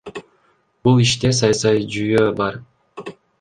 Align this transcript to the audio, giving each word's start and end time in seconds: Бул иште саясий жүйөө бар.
Бул 0.87 1.01
иште 1.03 1.31
саясий 1.41 1.85
жүйөө 1.97 2.27
бар. 2.41 2.59